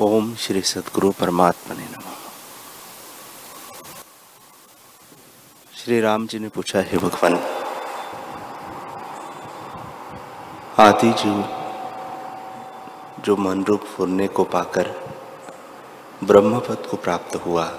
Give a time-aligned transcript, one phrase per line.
[0.00, 2.16] ओम श्री सदगुरु परमात्मा ने नमः।
[5.76, 7.34] श्री राम जी ने पूछा, है भगवान,
[10.78, 11.44] आदि जीव
[13.24, 14.90] जो मन रूप फुरने को पाकर
[16.24, 17.78] ब्रह्म पद को प्राप्त हुआ,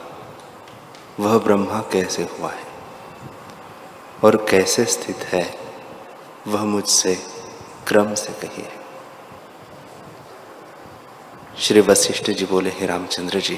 [1.20, 2.68] वह ब्रह्मा कैसे हुआ है?
[4.24, 5.60] और कैसे स्थित है,
[6.48, 7.16] वह मुझसे
[7.88, 8.79] क्रम से कहिए।
[11.62, 13.56] श्री वशिष्ठ जी बोले, हे रामचंद्र जी,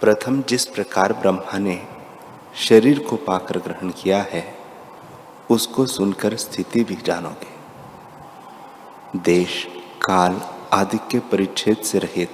[0.00, 1.86] प्रथम जिस प्रकार ब्रह्मा ने
[2.56, 4.58] शरीर को पाकर ग्रहण किया है,
[5.50, 7.50] उसको सुनकर स्थिति भी जानोगे।
[9.20, 9.68] देश,
[10.02, 10.40] काल
[10.72, 12.30] आदि के परिच्छेद से रहित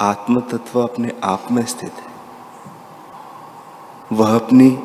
[0.00, 2.12] आत्म तत्व अपने आप में स्थित है।
[4.12, 4.78] वह अपनी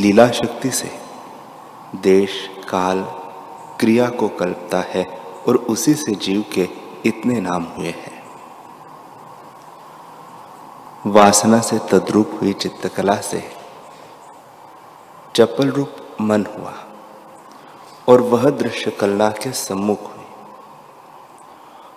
[0.00, 0.90] लीला शक्ति से
[1.96, 3.02] देश, काल
[3.80, 5.04] क्रिया को कल्पता है
[5.48, 8.22] और उसी से जीव के इतने नाम हुए हैं।
[11.06, 13.52] वासना से तद्रूप हुई चित्तकला से
[15.36, 16.74] चपल रूप मन हुआ
[18.08, 20.24] और वह दृश्य कलना के सम्मुख हुई।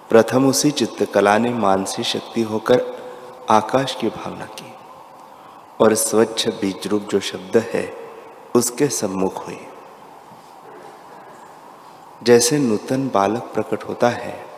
[0.10, 2.82] प्रथम उसी चित्तकला ने मानसी शक्ति होकर
[3.50, 4.74] आकाश की भावना की
[5.80, 7.94] और स्वच्छ बीज रूप जो शब्द है
[8.56, 9.60] उसके सम्मुख हुई।
[12.24, 14.55] जैसे नूतन बालक प्रकट होता है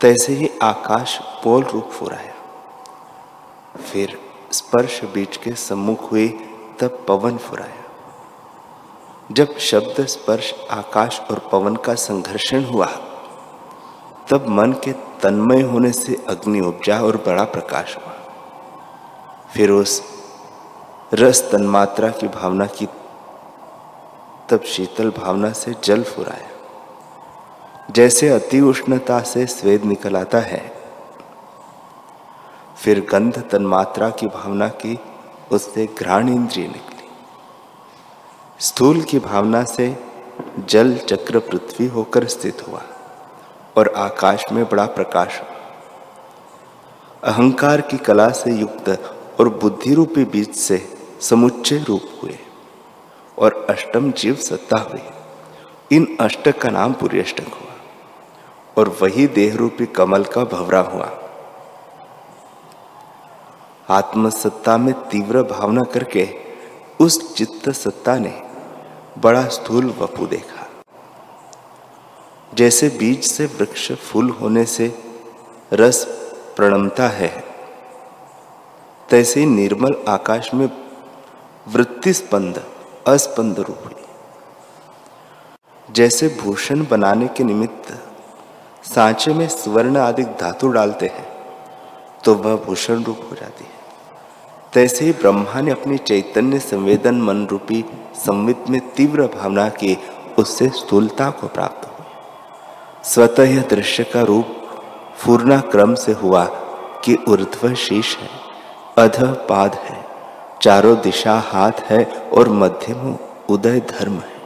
[0.00, 2.32] तैसे ही आकाश पोल रूप रहा
[3.76, 4.20] फिर
[4.52, 6.28] स्पर्श बीज के सम्मुख हुए
[6.80, 7.84] तब पवन फुराया
[9.32, 12.86] जब शब्द स्पर्श आकाश और पवन का संघर्षण हुआ,
[14.28, 18.14] तब मन के तन्मय होने से अग्नि उपजा और बड़ा प्रकाश हुआ।
[19.54, 20.02] फिर उस
[21.14, 22.86] रस तन्मात्रा की भावना की
[24.48, 26.57] तब शीतल भावना से जल फुराया
[27.88, 30.60] जैसे अति उष्णता से स्वेद निकल आता है।
[32.76, 34.98] फिर गंध तन्मात्रा की भावना की
[35.52, 37.08] उससे घ्राण इंद्रिय निकली।
[38.58, 39.96] स्थूल की भावना से
[40.58, 42.82] जल चक्र पृथ्वी होकर स्थित हुआ
[43.76, 45.40] और आकाश में बड़ा प्रकाश
[47.24, 48.88] अहंकार की कला से युक्त
[49.40, 50.78] और बुद्धि रूपी बीज से
[51.20, 52.38] समुच्चय रूप हुए
[53.38, 57.67] और अष्टम जीव सत्ता हुई। इन अष्टक का नाम पूरी अष्टक हुआ।
[58.78, 61.10] और वही देह रूपी कमल का भवरा हुआ।
[63.90, 66.28] आत्मसत्ता में तीव्र भावना करके
[67.00, 68.32] उस चित्त सत्ता ने
[69.18, 70.66] बड़ा स्थूल वपु देखा।
[72.52, 74.86] जैसे बीज से वृक्ष फूल होने से
[75.72, 76.04] रस
[76.56, 77.28] प्रणमता है,
[79.08, 80.68] तैसे निर्मल आकाश में
[81.68, 82.62] वृत्ति स्पंद
[83.06, 83.90] अस्पंद रूप।
[85.88, 87.92] जैसे भूषण बनाने के निमित्त
[88.84, 91.26] सांचे में स्वर्ण आदि धातु डालते हैं
[92.24, 93.76] तो वह भूषण रूप हो जाती है।
[94.72, 97.84] तैसे ही ब्रह्मा ने अपनी चैतन्य संवेदन मन रूपी
[98.16, 99.96] संवित में तीव्र भावना की
[100.38, 102.06] उससे स्थूलता को प्राप्त हुई।
[103.04, 104.54] स्वतः दृश्य का रूप
[105.24, 106.44] पूर्णा क्रम से हुआ
[107.04, 108.28] कि ऊर्ध्व शीश है,
[108.98, 110.04] अध पाद है,
[110.62, 113.18] चारों दिशा हाथ है और मध्य में
[113.50, 114.36] उदय धर्म है।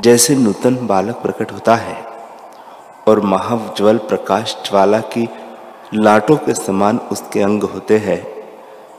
[0.00, 2.09] जैसे नूतन बालक प्रकट होता है
[3.10, 5.28] और महाज्वल प्रकाश ज्वाला की
[5.94, 8.22] लाटों के समान उसके अंग होते हैं,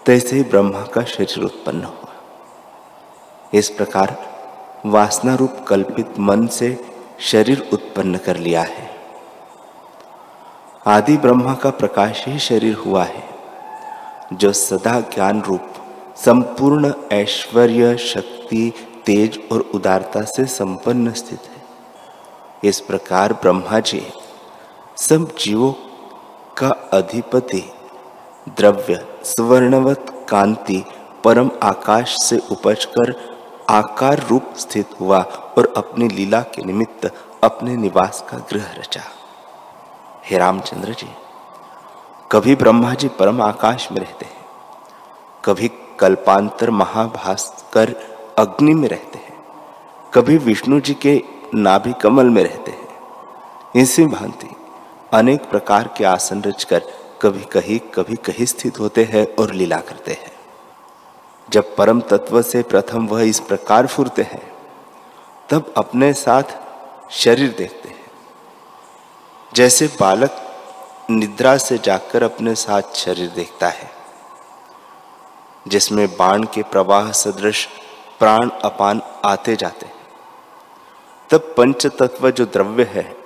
[0.06, 2.14] तैसे ही ब्रह्मा का शरीर उत्पन्न हुआ।
[3.54, 4.16] इस प्रकार
[4.86, 6.70] वासना रूप कल्पित मन से
[7.20, 8.90] शरीर उत्पन्न कर लिया है।
[10.88, 13.24] आदि ब्रह्मा का प्रकाश ही शरीर हुआ है,
[14.34, 15.74] जो सदा ज्ञान रूप
[16.16, 18.72] संपूर्ण ऐश्वर्य, शक्ति,
[19.06, 21.51] तेज और उदारता से संपन्न स्थित है।
[22.64, 24.08] इस प्रकार ब्रह्मा जी
[24.98, 25.74] सब जीवों
[26.58, 27.72] का अधिपति,
[28.50, 30.84] द्रव्य, स्वर्णवत, कांति,
[31.24, 33.32] परम आकाश से उपज कर
[33.70, 35.20] आकार रूप स्थित हुआ
[35.58, 39.02] और अपनी लीला के निमित्त अपने निवास का गृह रचा।
[40.26, 41.10] हे रामचंद्र जी,
[42.32, 44.46] कभी ब्रह्मा जी परम आकाश में रहते हैं?
[45.46, 47.96] कभी कल्पांतर महाभास्कर
[48.40, 49.44] अग्नि में रहते हैं?
[50.14, 52.88] कभी विष्णु जी के नाभि कमल में रहते हैं।
[53.76, 54.50] इसी भांति
[55.14, 56.84] अनेक प्रकार के आसन रचकर
[57.22, 60.32] कभी कहीं कभी कहीं स्थित होते हैं और लीला करते हैं।
[61.50, 64.52] जब परम तत्व से प्रथम वह इस प्रकार फुरते हैं,
[65.50, 66.44] तब अपने साथ
[67.12, 68.06] शरीर देखते हैं।
[69.54, 70.38] जैसे बालक
[71.10, 73.90] निद्रा से जाकर अपने साथ शरीर देखता है,
[75.68, 77.68] जिसमें बाण के प्रवाह सदृश
[78.20, 79.91] प्राण अपान आते जाते हैं।
[81.32, 83.18] तब पंच तत्व जो द्रव्य है,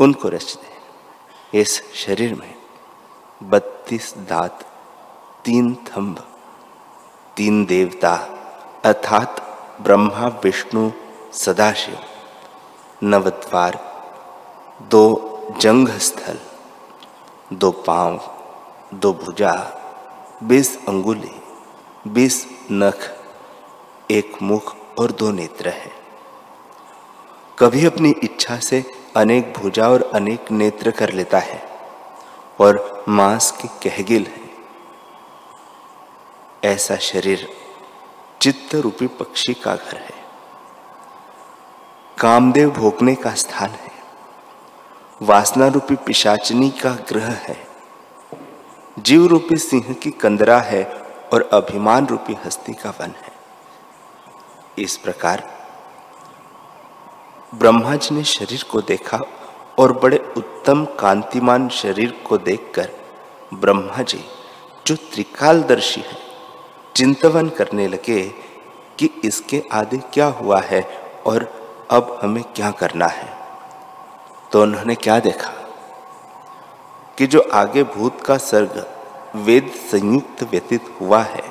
[0.00, 0.82] उनको रचते हैं
[1.54, 2.54] इस शरीर में
[3.42, 4.58] बत्तीस दांत,
[5.44, 6.24] तीन थंब,
[7.36, 8.14] तीन देवता,
[8.84, 9.40] अर्थात
[9.80, 10.90] ब्रह्मा, विष्णु,
[11.32, 11.98] सदाशिव,
[13.02, 13.78] नवद्वार,
[14.82, 15.26] दो
[15.60, 16.38] जंग स्थल
[17.52, 18.20] दो पाँव,
[18.94, 19.52] दो भुजा,
[20.42, 21.40] बीस अंगुली,
[22.06, 23.16] बीस नख,
[24.10, 25.99] एक मुख और दो नेत्र है।
[27.60, 28.84] कभी अपनी इच्छा से
[29.16, 31.62] अनेक भुजा और अनेक नेत्र कर लेता है
[32.60, 34.50] और मांस की कहगिल है।
[36.64, 37.48] ऐसा शरीर
[38.42, 40.24] चित्त रूपी पक्षी का घर है।
[42.18, 43.92] कामदेव भोगने का स्थान है।
[45.22, 47.66] वासना रूपी पिशाचनी का ग्रह है।
[48.98, 50.84] जीव रूपी सिंह की कंदरा है
[51.32, 53.32] और अभिमान रूपी हस्ती का वन है।
[54.78, 55.59] इस प्रकार
[57.54, 59.20] ब्रह्मा जी ने शरीर को देखा
[59.78, 62.88] और बड़े उत्तम कांतिमान शरीर को देखकर
[63.54, 64.24] ब्रह्मा जी,
[64.86, 66.16] जो त्रिकालदर्शी है,
[66.96, 68.22] चिंतवन करने लगे
[68.98, 70.82] कि इसके आदि क्या हुआ है
[71.26, 71.52] और
[71.90, 73.28] अब हमें क्या करना है।
[74.52, 75.52] तो उन्होंने क्या देखा
[77.18, 78.86] कि जो आगे भूत का सर्ग
[79.36, 81.44] वेद संयुक्त व्यतीत हुआ है,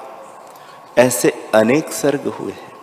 [0.98, 2.74] ऐसे अनेक सर्ग हुए हैं।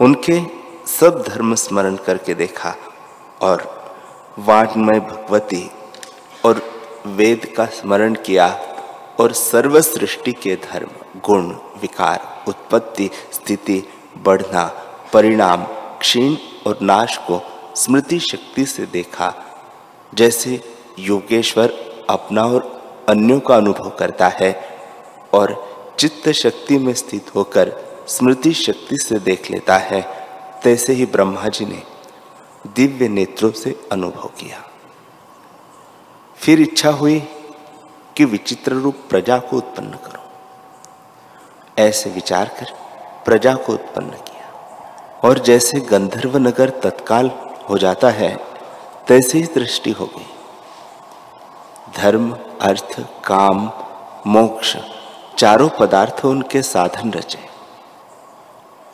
[0.00, 2.74] उनके सब धर्म स्मरण करके देखा
[3.42, 3.62] और
[4.38, 5.70] वाणमय भगवती
[6.44, 6.62] और
[7.06, 8.46] वेद का स्मरण किया
[9.20, 10.88] और सर्व सृष्टि के धर्म,
[11.24, 11.48] गुण,
[11.80, 13.82] विकार, उत्पत्ति, स्थिति,
[14.18, 14.64] बढ़ना,
[15.12, 15.64] परिणाम,
[15.98, 16.36] क्षीण
[16.66, 17.40] और नाश को
[17.76, 19.34] स्मृति शक्ति से देखा।
[20.14, 20.60] जैसे
[20.98, 21.72] योगेश्वर
[22.10, 24.52] अपना और अन्यों का अनुभव करता है
[25.34, 25.54] और
[25.98, 27.72] चित्त शक्ति में स्थित होकर
[28.08, 30.15] स्मृति शक्ति से देख लेता है
[30.66, 31.82] तैसे ही ब्रह्मा जी ने
[32.66, 34.64] दिव्य नेत्रों से अनुभव किया।
[36.36, 37.20] फिर इच्छा हुई
[38.16, 40.22] कि विचित्र रूप प्रजा को उत्पन्न करो।
[41.78, 42.66] ऐसे विचार कर
[43.24, 44.52] प्रजा को उत्पन्न किया।
[45.24, 47.30] और जैसे गंधर्व नगर तत्काल
[47.68, 48.36] हो जाता है,
[49.08, 50.26] तैसे ही दृष्टि हो गई।
[51.96, 53.72] धर्म, अर्थ, काम,
[54.26, 54.76] मोक्ष,
[55.38, 57.48] चारों पदार्थ उनके साधन रचे।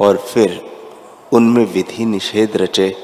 [0.00, 0.72] और फिर
[1.32, 2.96] उनमें विधि निषेध रचे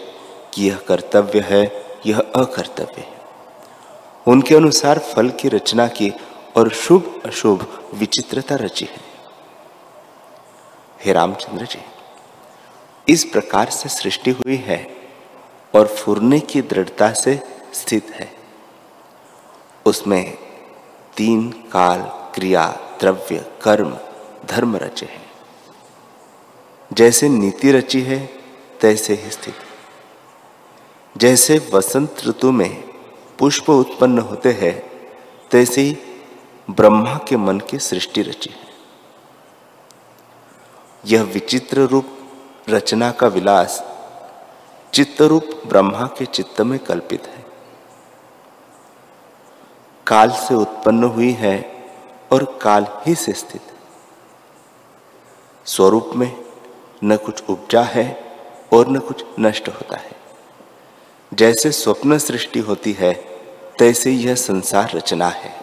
[0.55, 3.19] कि यह कर्तव्य है, यह अकर्तव्य है।
[4.27, 6.13] उनके अनुसार फल की रचना की
[6.57, 9.01] और शुभ अशुभ विचित्रता रची है।
[11.05, 11.81] हे रामचंद्र जी,
[13.09, 14.97] इस प्रकार से सृष्टि हुई है
[15.75, 17.41] और फुरने की दृढ़ता से
[17.73, 18.33] स्थित है।
[19.87, 20.39] उसमें
[21.17, 22.03] तीन काल,
[22.35, 22.67] क्रिया,
[23.01, 23.97] द्रव्य, कर्म,
[24.49, 25.28] धर्म रचे हैं।
[26.93, 28.31] जैसे नीति रची है,
[28.81, 29.55] तैसे ही स्थित।
[31.17, 32.83] जैसे वसंत ऋतु में
[33.39, 34.91] पुष्प उत्पन्न होते हैं,
[35.51, 35.99] तैसे ही
[36.71, 38.69] ब्रह्मा के मन की सृष्टि रची है।
[41.07, 42.07] यह विचित्र रूप
[42.69, 43.85] रचना का विलास
[44.95, 47.47] चित्त रूप ब्रह्मा के चित्त में कल्पित है।
[50.07, 51.87] काल से उत्पन्न हुई है
[52.33, 53.63] और काल ही से स्थित।
[55.65, 56.48] स्वरूप में
[57.05, 58.35] न कुछ उपजा है
[58.73, 60.17] और न कुछ नष्ट होता है।
[61.35, 63.15] जैसे स्वप्न सृष्टि होती है,
[63.79, 65.61] तैसे यह संसार रचना है।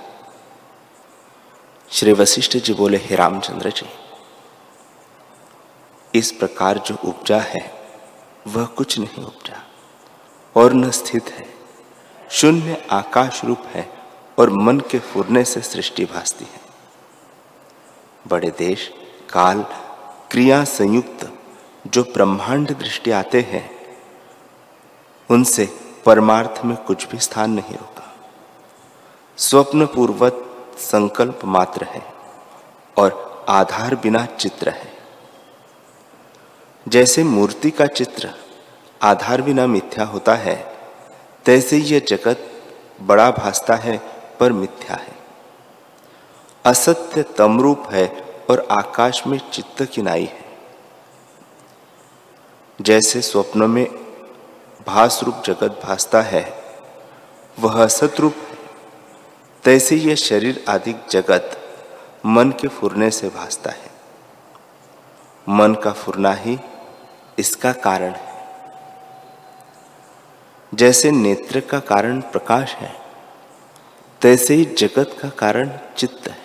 [1.91, 3.89] श्री वशिष्ठ जी बोले, हे रामचंद्र जी,
[6.15, 7.73] इस प्रकार जो उपजा है,
[8.47, 9.63] वह कुछ नहीं उपजा
[10.55, 11.45] और न स्थित है।
[12.31, 13.89] शून्य आकाश रूप है
[14.39, 16.61] और मन के फुरने से सृष्टि भासती है।
[18.27, 18.93] बड़े देश,
[19.29, 19.65] काल
[20.31, 21.33] क्रिया संयुक्त
[21.87, 23.69] जो ब्रह्मांड दृष्टि आते हैं,
[25.29, 25.69] उनसे
[26.05, 28.15] परमार्थ में कुछ भी स्थान नहीं रुका
[29.37, 32.01] स्वप्न पूर्वक संकल्प मात्र है
[32.97, 34.93] और आधार बिना चित्र है।
[36.87, 38.29] जैसे मूर्ति का चित्र
[39.01, 40.75] आधार बिना मिथ्या होता है,
[41.45, 42.51] तैसे यह जगत
[43.01, 44.01] बड़ा भासता है
[44.39, 45.15] पर मिथ्या है।
[46.65, 50.45] असत्य तमरूप है और आकाश में चित्त किनाई है।
[52.81, 53.87] जैसे स्वप्न में
[54.87, 56.63] भास रूप जगत भासता है,
[57.59, 58.57] वह असत रूप है।
[59.63, 61.61] तैसे यह शरीर आदि जगत
[62.25, 63.91] मन के फुरने से भासता है।
[65.49, 66.59] मन का फुरना ही
[67.39, 68.47] इसका कारण है।
[70.73, 73.01] जैसे नेत्र का कारण प्रकाश है,
[74.21, 76.44] तैसे ही जगत का कारण चित्त है।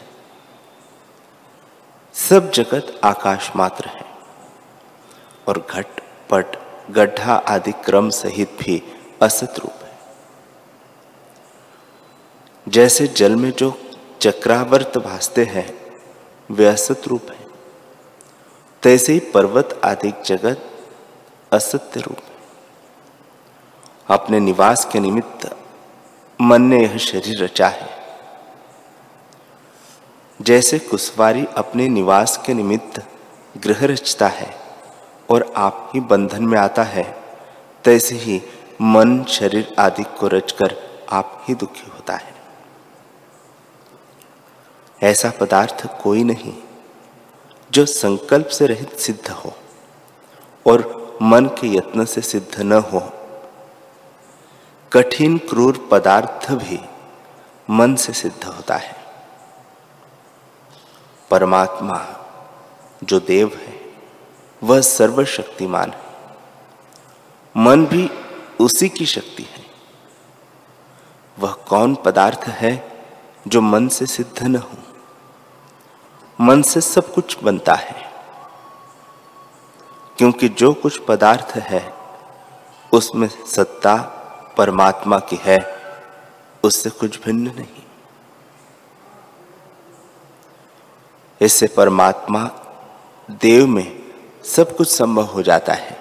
[2.31, 4.07] सब जगत आकाश मात्र है।
[5.49, 5.87] और घट,
[6.31, 6.47] पट,
[6.91, 8.83] गड्ढा आदि क्रम सहित भी
[9.23, 9.99] असत रूप है।
[12.69, 13.81] जैसे जल में जो
[14.21, 15.97] चक्रावर्त भासते हैं,
[16.51, 17.47] वे असत रूप है।
[18.83, 20.71] तैसे ही पर्वत आदि जगत
[21.53, 22.37] असत्य रूप है।
[24.09, 25.57] अपने निवास के निमित्त
[26.41, 28.00] मन ने यह शरीर रचा है।
[30.41, 33.07] जैसे कुशवारी अपने निवास के निमित्त
[33.57, 34.55] गृह रचता है
[35.31, 37.23] और आप ही बंधन में आता है,
[37.85, 38.43] तैसे ही
[38.83, 40.77] मन, शरीर आदि को रचकर
[41.13, 42.35] आप ही दुखी होता है।
[45.03, 46.55] ऐसा पदार्थ कोई नहीं
[47.71, 49.53] जो संकल्प से रहित सिद्ध हो
[50.67, 53.13] और मन के यत्न से सिद्ध न हो।
[54.93, 56.81] कठिन क्रूर पदार्थ भी
[57.71, 59.00] मन से सिद्ध होता है।
[61.31, 62.07] परमात्मा
[63.05, 63.81] जो देव है,
[64.63, 66.11] वह सर्वशक्तिमान है।
[67.57, 68.11] मन भी
[68.61, 69.65] उसी की शक्ति है।
[71.39, 72.73] वह कौन पदार्थ है
[73.49, 74.79] जो मन से सिद्ध न हो?
[76.41, 78.13] मन से सब कुछ बनता है,
[80.19, 81.95] क्योंकि जो कुछ पदार्थ है,
[82.93, 83.97] उसमें सत्ता
[84.57, 85.59] परमात्मा की है,
[86.65, 87.90] उससे कुछ भिन्न नहीं।
[91.41, 92.51] इससे परमात्मा
[93.31, 94.03] देव में
[94.45, 95.99] सब कुछ संभव हो जाता है।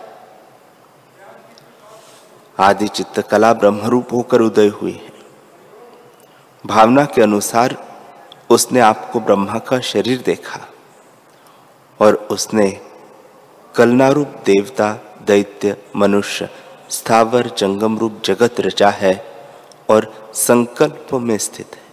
[2.60, 5.12] आदि चित्तकला ब्रह्मरूप होकर उदय हुई है।
[6.65, 7.75] भावना के अनुसार
[8.50, 10.60] उसने आपको ब्रह्मा का शरीर देखा
[12.00, 12.81] और उसने
[13.75, 16.50] कलनारूप देवता, दैत्य, मनुष्य,
[16.89, 19.13] स्थावर जंगम रूप जगत रचा है
[19.89, 21.88] और संकल्प में स्थित है।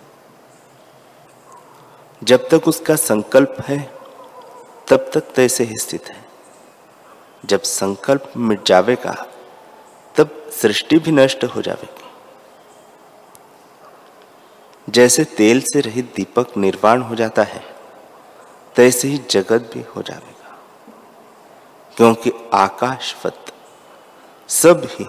[2.22, 3.78] जब तक उसका संकल्प है,
[4.88, 6.24] तब तक तैसे ही स्थित है।
[7.44, 9.12] जब संकल्प मिट जाएगा
[10.16, 12.04] तब सृष्टि भी नष्ट हो जाएगी
[14.88, 17.62] जैसे तेल से रहित दीपक निर्वाण हो जाता है,
[18.76, 20.56] तैसे ही जगत भी हो जाएगा
[21.96, 23.52] क्योंकि आकाशवत
[24.48, 25.06] सब ही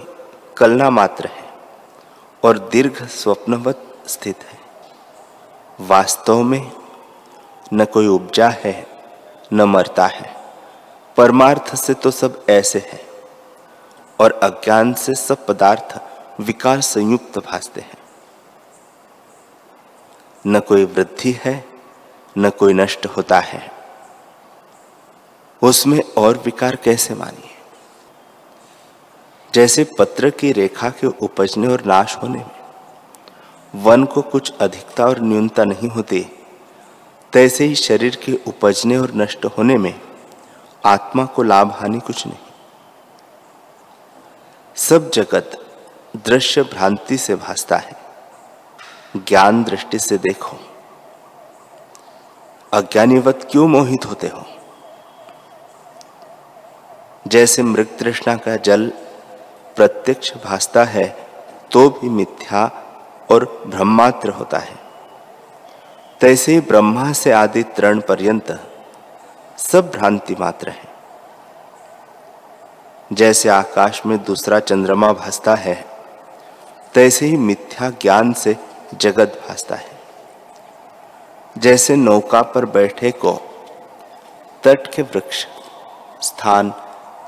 [0.57, 1.45] कलना मात्र है
[2.43, 4.59] और दीर्घ स्वप्नवत स्थित है।
[5.79, 6.71] वास्तव में
[7.73, 8.87] न कोई उपजा है,
[9.53, 10.35] न मरता है।
[11.17, 13.01] परमार्थ से तो सब ऐसे है
[14.19, 16.01] और अज्ञान से सब पदार्थ
[16.41, 17.97] विकार संयुक्त भासते हैं।
[20.47, 21.65] न कोई वृद्धि है,
[22.37, 23.71] न कोई नष्ट होता है।
[25.61, 27.49] उसमें और विकार कैसे मानिए?
[29.53, 32.51] जैसे पत्र की रेखा के उपजने और नाश होने में
[33.75, 36.36] वन को कुछ अधिकता और न्यूनता नहीं होती
[37.37, 40.01] तैसे ही शरीर के उपजने और नष्ट होने में
[40.85, 42.37] आत्मा को लाभ हानि कुछ नहीं।
[44.75, 45.65] सब जगत
[46.17, 47.95] दृश्य भ्रांति से भासता है।
[49.17, 50.57] ज्ञान दृष्टि से देखो।
[52.73, 54.45] अज्ञानीवत क्यों मोहित होते हो?
[57.27, 58.91] जैसे मृग तृष्णा का जल
[59.75, 61.29] प्रत्यक्ष भासता है
[61.71, 62.65] तो भी मिथ्या
[63.31, 64.86] और ब्रह्मात्र होता है।
[66.21, 68.59] तैसे ब्रह्मा से आदि तरण पर्यंत
[69.57, 70.87] सब भ्रांति मात्र है।
[73.13, 75.85] जैसे आकाश में दूसरा चंद्रमा भासता है,
[76.93, 78.57] तैसे ही मिथ्या ज्ञान से
[78.93, 79.91] जगत भासता है।
[81.57, 83.41] जैसे नौका पर बैठे को
[84.63, 85.47] तट के वृक्ष
[86.21, 86.73] स्थान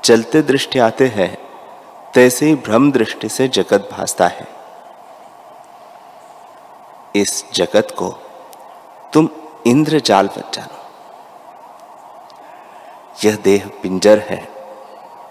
[0.04, 1.38] चलते दृष्टि आते हैं,
[2.14, 4.48] तैसे ही भ्रम दृष्टि से जगत भासता है।
[7.16, 8.18] इस जगत को
[9.12, 9.28] तुम
[9.66, 10.80] इंद्रजाल मत जानो।
[13.24, 14.48] यह देह पिंजर है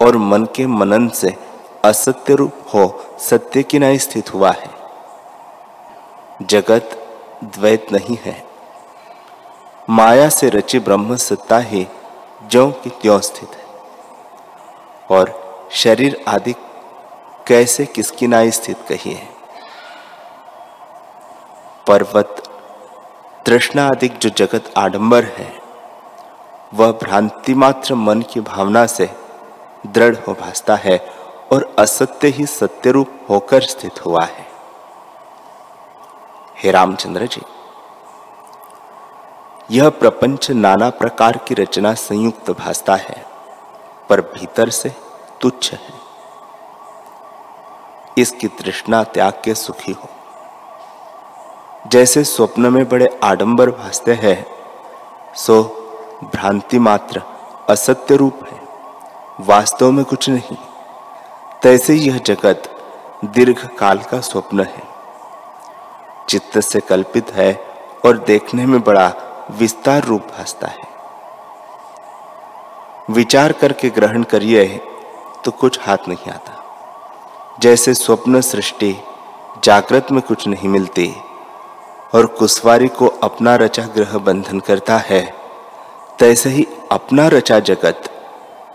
[0.02, 1.36] और मन के मनन से
[1.84, 4.70] असत्य रूप हो, सत्य की नई स्थित हुआ है।
[6.42, 7.06] जगत
[7.44, 8.46] द्वैत नहीं है।
[9.90, 11.88] माया से रची ब्रह्म सत्ता ही
[12.50, 13.64] ज्यो की त्यों स्थित है।
[15.10, 16.52] और शरीर आदि
[17.46, 19.28] कैसे किसकी नाई स्थित कही है?
[21.86, 22.42] पर्वत
[23.50, 25.58] तृष्णा अधिक जो जगत आडंबर है,
[26.74, 29.10] वह भ्रांति मात्र मन की भावना से
[29.86, 30.98] दृढ़ हो भासता है
[31.52, 34.46] और असत्य ही सत्य रूप होकर स्थित हुआ है।
[36.56, 37.42] हे रामचंद्र जी,
[39.70, 43.26] यह प्रपंच नाना प्रकार की रचना संयुक्त भासता है,
[44.08, 44.92] पर भीतर से
[45.40, 45.92] तुच्छ है।
[48.18, 50.08] इसकी तृष्णा त्याग के सुखी हो।
[51.92, 54.44] जैसे स्वप्न में बड़े आडंबर भासते हैं,
[55.36, 55.62] सो
[56.24, 57.22] भ्रांति मात्र
[57.68, 58.58] असत्य रूप है।
[59.46, 60.56] वास्तव में कुछ नहीं,
[61.62, 62.68] तैसे यह जगत
[63.24, 64.82] दीर्घ काल का स्वप्न है।
[66.28, 67.52] चित्त से कल्पित है
[68.04, 69.12] और देखने में बड़ा
[69.50, 70.88] विस्तार रूप भासता है।
[73.10, 74.66] विचार करके ग्रहण करिए
[75.44, 78.96] तो कुछ हाथ नहीं आता। जैसे स्वप्न सृष्टि,
[79.64, 81.14] जागृत में कुछ नहीं मिलती।
[82.14, 85.34] और कुशवारी को अपना रचा ग्रह बंधन करता है।
[86.18, 88.10] तैसे ही अपना रचा जगत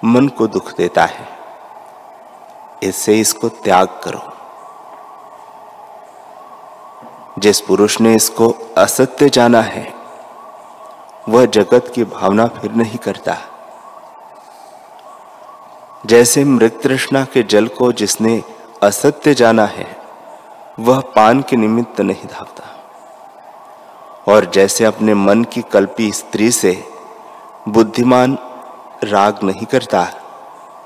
[0.06, 1.28] मन को दुख देता है।
[2.84, 4.32] इससे इसको त्याग करो।
[7.40, 9.94] जिस पुरुष ने इसको असत्य जाना है,
[11.30, 13.38] वह जगत की भावना फिर नहीं करता।
[16.06, 18.44] जैसे मृत तृष्णा के जल को जिसने
[18.84, 19.98] असत्य जाना है,
[20.80, 22.75] वह पान के निमित्त नहीं धावता।
[24.28, 26.84] और जैसे अपने मन की कल्पी स्त्री से
[27.68, 28.38] बुद्धिमान
[29.04, 30.08] राग नहीं करता,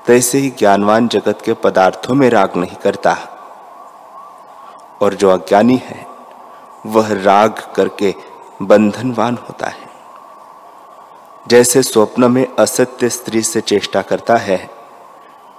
[0.06, 3.16] तैसे ही ज्ञानवान जगत के पदार्थों में राग नहीं करता।
[5.02, 6.06] और जो अज्ञानी है,
[6.86, 8.14] वह राग करके
[8.62, 9.90] बंधनवान होता है।
[11.48, 14.70] जैसे स्वप्न में असत्य स्त्री से चेष्टा करता है,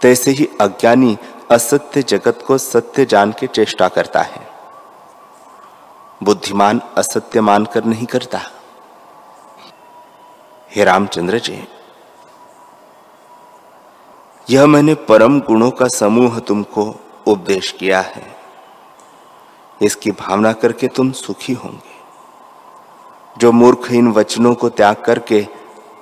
[0.01, 1.17] तैसे ही अज्ञानी
[1.51, 4.50] असत्य जगत को सत्य जान के चेष्टा करता है।
[6.23, 8.39] बुद्धिमान असत्य मानकर नहीं करता।
[10.75, 11.67] हे रामचंद्र जी,
[14.49, 16.95] यह मैंने परम गुणों का समूह तुमको
[17.27, 18.35] उपदेश किया है।
[19.81, 21.91] इसकी भावना करके तुम सुखी होंगे।
[23.37, 25.47] जो मूर्ख इन वचनों को त्याग करके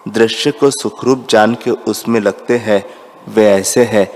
[0.08, 2.86] दृश्य को सुखरूप जान के उसमें लगते हैं,
[3.30, 4.08] वे ऐसे हैं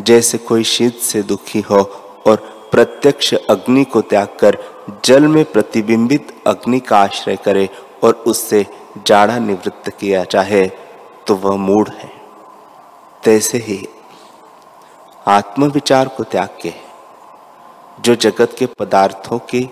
[0.00, 1.80] जैसे कोई शीत से दुखी हो
[2.26, 4.58] और प्रत्यक्ष अग्नि को त्याग कर
[5.04, 7.68] जल में प्रतिबिंबित अग्नि का आश्रय करे
[8.04, 8.66] और उससे
[9.06, 10.66] जाड़ा निवृत्त किया चाहे
[11.26, 12.10] तो वह मूड है।
[13.22, 13.86] तैसे ही
[15.28, 16.72] आत्मविचार को त्याग के,
[18.00, 19.68] जो जगत के पदार्थों की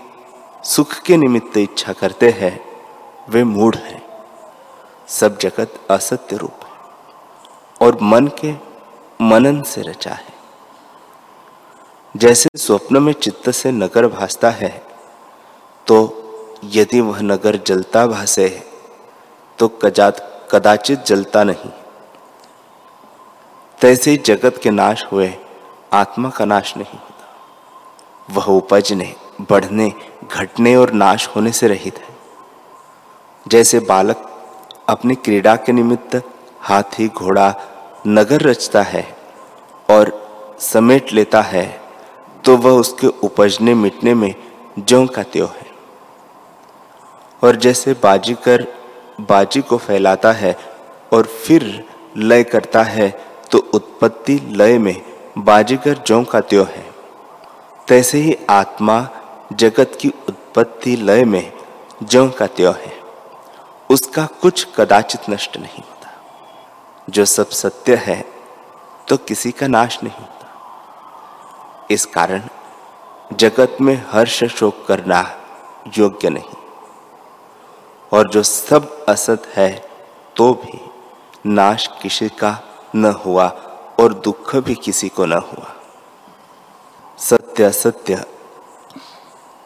[0.65, 2.59] सुख के निमित्त इच्छा करते हैं,
[3.31, 4.03] वे मूढ़ है।
[5.09, 8.55] सब जगत असत्य रूप है और मन के
[9.21, 10.39] मनन से रचा है।
[12.15, 14.90] जैसे स्वप्न में चित्त से नगर भासता है
[15.87, 15.99] तो
[16.73, 18.49] यदि वह नगर जलता भासे
[19.59, 21.71] तो कजात कदाचित जलता नहीं।
[23.79, 25.33] तैसे जगत के नाश हुए,
[25.93, 29.93] आत्मा का नाश नहीं होता। वह उपजने, बढ़ने,
[30.25, 32.09] घटने और नाश होने से रहित है।
[33.47, 34.27] जैसे बालक
[34.89, 36.23] अपनी क्रीड़ा के निमित्त
[36.61, 37.55] हाथी, घोड़ा,
[38.07, 39.07] नगर रचता है
[39.89, 40.13] और
[40.61, 41.65] समेट लेता है
[42.45, 44.35] तो वह उसके उपजने मिटने में
[44.79, 45.70] ज्यो का त्यो है।
[47.43, 48.67] और जैसे बाजीकर
[49.21, 50.57] बाजी को फैलाता है
[51.13, 51.63] और फिर
[52.17, 53.09] लय करता है
[53.51, 55.03] तो उत्पत्ति लय में
[55.39, 56.85] बाजीगर ज्यो का त्यो है।
[57.89, 59.09] तैसे ही आत्मा
[59.53, 61.53] जगत की उत्पत्ति लय में
[62.03, 62.93] ज्यो का त्यो है।
[63.91, 66.13] उसका कुछ कदाचित नष्ट नहीं होता।
[67.09, 68.25] जो सब सत्य है
[69.09, 72.43] तो किसी का नाश नहीं होता। इस कारण
[73.33, 75.25] जगत में हर्ष शोक करना
[75.99, 76.60] योग्य नहीं।
[78.13, 79.71] और जो सब असत है
[80.37, 80.81] तो भी
[81.47, 82.57] नाश किसी का
[82.97, 83.47] न हुआ
[84.01, 85.75] और दुख भी किसी को न हुआ।
[87.19, 88.25] सत्य असत्य,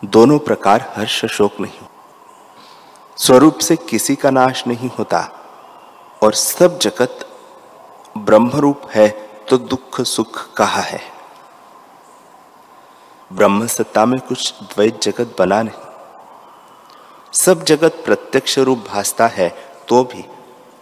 [0.04, 1.86] दोनों प्रकार हर्ष शोक नहीं।
[3.16, 5.20] स्वरूप से किसी का नाश नहीं होता
[6.22, 7.26] और सब जगत
[8.18, 9.08] ब्रह्म रूप है
[9.50, 11.00] तो दुख सुख कहा है?
[13.30, 15.83] ब्रह्म सत्ता में कुछ द्वैत जगत बना नहीं।
[17.34, 19.48] सब जगत प्रत्यक्ष रूप भासता है
[19.88, 20.24] तो भी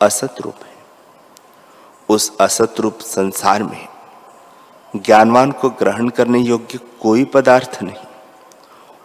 [0.01, 0.73] असत रूप है।
[2.09, 3.87] उस असत रूप संसार में
[4.97, 8.05] ज्ञानवान को ग्रहण करने योग्य कोई पदार्थ नहीं,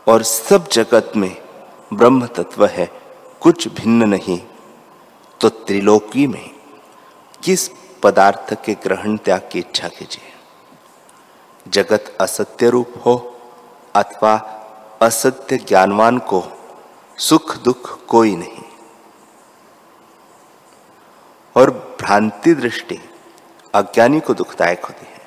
[0.07, 1.35] और सब जगत में
[1.93, 2.89] ब्रह्म तत्व है,
[3.41, 4.39] कुछ भिन्न नहीं।
[5.41, 6.49] तो त्रिलोकी में
[7.43, 7.69] किस
[8.03, 10.33] पदार्थ के ग्रहण त्याग की इच्छा कीजिए?
[11.67, 13.15] जगत असत्य रूप हो,
[13.95, 14.35] अथवा
[15.01, 16.43] असत्य ज्ञानवान को
[17.17, 18.63] सुख दुख कोई नहीं।
[21.55, 22.99] और भ्रांति दृष्टि
[23.75, 25.21] अज्ञानी को दुखदायक होती है।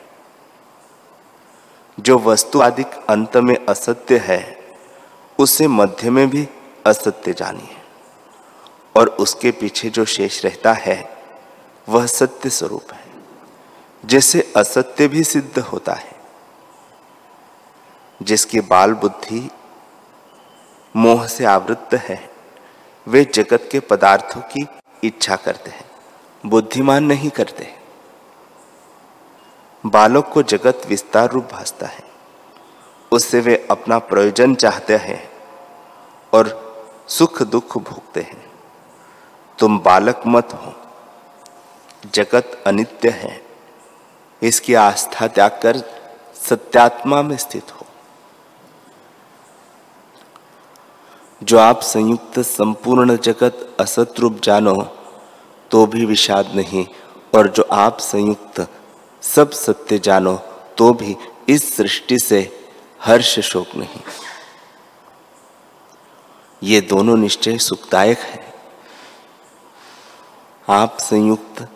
[2.00, 4.76] जो वस्तु आदि अंत में असत्य है,
[5.38, 6.48] उसे मध्य में भी
[6.87, 7.76] असत्य जानिए।
[8.96, 11.24] और उसके पीछे जो शेष रहता है,
[11.88, 13.12] वह सत्य स्वरूप है,
[14.05, 16.20] जैसे असत्य भी सिद्ध होता है।
[18.22, 19.50] जिसकी बाल बुद्धि
[20.96, 22.31] मोह से आवृत्त है।
[23.09, 24.68] वे जगत के पदार्थों की
[25.05, 25.90] इच्छा करते हैं।
[26.46, 27.74] बुद्धिमान नहीं करते।
[29.87, 32.03] बालक को जगत विस्तार रूप भासता है।
[33.12, 35.31] उससे वे अपना प्रयोजन चाहते हैं
[36.35, 36.70] और
[37.09, 38.53] सुख दुख भोगते हैं।
[39.59, 40.74] तुम बालक मत हो।
[42.14, 43.46] जगत अनित्य है।
[44.42, 45.76] इसकी आस्था त्याग कर
[46.48, 47.80] सत्यात्मा में स्थित हो।
[51.42, 54.74] जो आप संयुक्त संपूर्ण जगत असत रूप जानो
[55.70, 56.85] तो भी विषाद नहीं।
[57.35, 58.61] और जो आप संयुक्त
[59.22, 60.37] सब सत्य जानो
[60.79, 61.16] तो भी
[61.48, 62.40] इस सृष्टि से
[63.00, 64.00] हर्ष शोक नहीं।
[66.62, 68.44] ये दोनों निश्चय सुखदायक है।
[70.68, 71.66] आप संयुक्त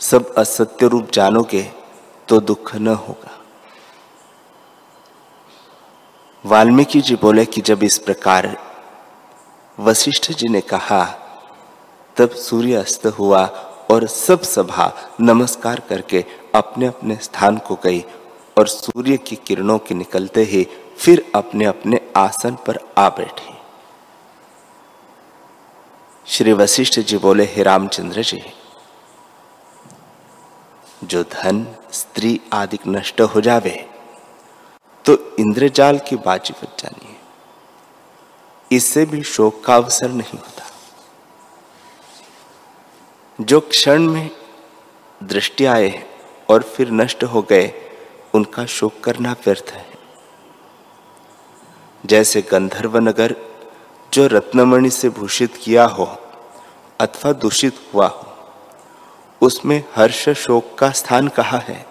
[0.00, 1.62] सब असत्य रूप जानोगे
[2.28, 3.32] तो दुख न होगा।
[6.44, 8.56] वाल्मीकि जी बोले कि जब इस प्रकार
[9.78, 11.04] वशिष्ठ जी ने कहा,
[12.16, 13.44] तब सूर्य अस्त हुआ
[13.90, 18.00] और सब सभा नमस्कार करके अपने अपने स्थान को गई
[18.58, 20.66] और सूर्य की किरणों के निकलते ही
[20.98, 23.54] फिर अपने अपने आसन पर आ बैठे।
[26.26, 28.42] श्री वशिष्ठ जी बोले, हे रामचंद्र जी,
[31.04, 33.76] जो धन, स्त्री आदि नष्ट हो जावे
[35.04, 37.15] तो इंद्रजाल की बाजी बच जानी है
[38.72, 40.66] इससे भी शोक का अवसर नहीं होता।
[43.40, 44.30] जो क्षण में
[45.22, 46.04] दृष्टि आए
[46.50, 47.72] और फिर नष्ट हो गए,
[48.34, 49.86] उनका शोक करना व्यर्थ है।
[52.06, 53.36] जैसे गंधर्व नगर,
[54.14, 56.18] जो रत्नमणि से भूषित किया हो
[57.00, 58.52] अथवा दूषित हुआ हो,
[59.40, 61.86] उसमें हर्ष शोक का स्थान कहा है?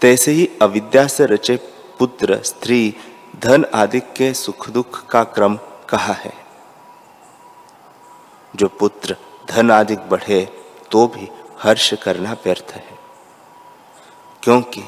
[0.00, 1.56] तैसे ही अविद्या से रचे
[1.98, 2.96] पुत्र, स्त्री
[3.38, 5.56] धन आदि के सुख दुख का क्रम
[5.88, 6.32] कहा है।
[8.56, 9.16] जो पुत्र
[9.48, 10.40] धन आदि बढ़े
[10.90, 11.28] तो भी
[11.62, 12.98] हर्ष करना व्यर्थ है।
[14.42, 14.82] क्योंकि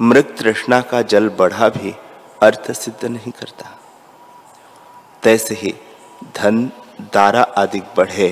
[0.00, 1.94] मृत तृष्णा का जल बढ़ा भी
[2.42, 3.78] अर्थ सिद्ध नहीं करता।
[5.22, 5.74] तैसे ही
[6.36, 8.30] धन दारा आदि बढ़े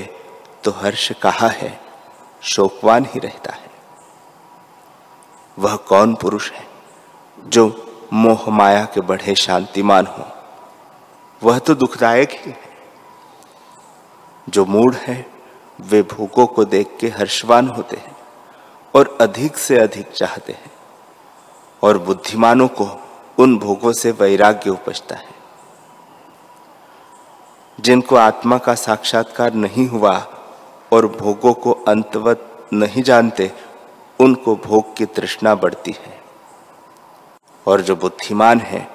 [0.64, 1.80] तो हर्ष कहा है?
[2.42, 3.70] शोकवान ही रहता है।
[5.58, 6.66] वह कौन पुरुष है,
[7.38, 7.68] जो
[8.12, 10.24] मोह माया के बढ़े शांतिमान हो।
[11.42, 12.58] वह तो दुखदायक ही है।
[14.48, 15.26] जो मूड है,
[15.80, 18.16] वे भूखों को देख के हर्षवान होते हैं
[18.94, 20.72] और अधिक से अधिक चाहते हैं
[21.82, 25.34] और बुद्धिमानों को उन भोगों से वैराग्य उपजता है।
[27.80, 30.26] जिनको आत्मा का साक्षात्कार नहीं हुआ
[30.92, 33.52] और भोगों को अंतवत नहीं जानते,
[34.20, 36.21] उनको भोग की तृष्णा बढ़ती है।
[37.66, 38.88] और जो बुद्धिमान है,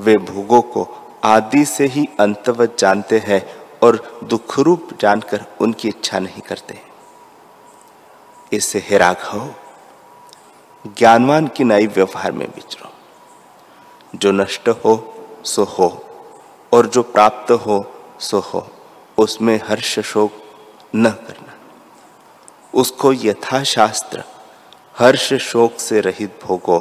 [0.00, 0.88] वे भोगों को
[1.24, 6.80] आदि से ही अंतवत जानते हैं और दुख रूप जानकर उनकी इच्छा नहीं करते।
[8.52, 9.54] इससे हे राघव,
[10.86, 12.92] ज्ञानवान की नई व्यवहार में विचरो।
[14.14, 16.04] जो नष्ट हो, सो हो,
[16.72, 18.70] और जो प्राप्त हो, सो हो,
[19.18, 20.32] उसमें हर्ष शोक
[20.96, 21.54] न करना।
[22.74, 24.24] उसको यथाशास्त्र
[24.98, 26.78] हर्ष शोक से रहित भोगो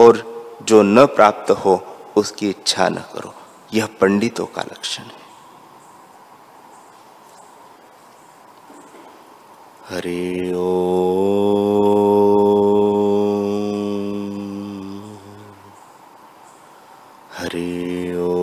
[0.00, 1.80] और जो न प्राप्त हो,
[2.16, 3.34] उसकी इच्छा न करो।
[3.74, 5.28] यह पंडितों का लक्षण है।
[9.88, 10.72] हरि ओ
[17.38, 18.34] हरि ओ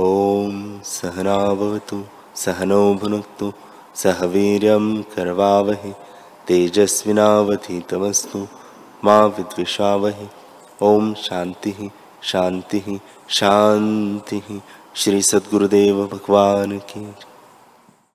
[0.00, 2.04] ॐ सहनावतु
[2.36, 3.52] सहनौ भुनक्तु
[3.94, 4.20] सह
[5.14, 5.94] करवावहि।
[6.46, 8.46] तेजस्विनावधीतमस्तु
[9.04, 10.28] माँ विद्विषावहि।
[10.82, 11.90] ओम शांति
[12.22, 14.62] शांति शांति
[14.96, 17.14] श्री सद्गुरुदेव भगवान की